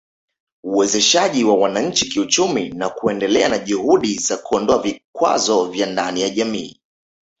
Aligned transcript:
Uwezeshaji 0.63 1.43
wa 1.43 1.55
wananchi 1.55 2.09
kiuchumi 2.09 2.69
na 2.69 2.89
kuendelea 2.89 3.49
na 3.49 3.57
juhudi 3.57 4.15
za 4.17 4.37
kuondoa 4.37 4.81
vikwazo 4.81 5.73
ndani 5.91 6.21
ya 6.21 6.29
jamii 6.29 6.79